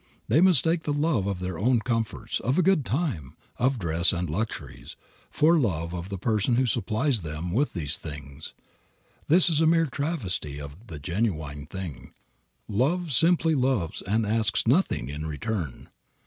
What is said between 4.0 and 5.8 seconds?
and luxuries, for